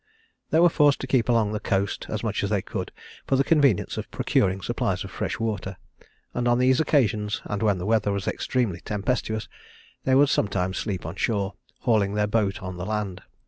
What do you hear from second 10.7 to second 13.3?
sleep on shore, hauling their boat on the land.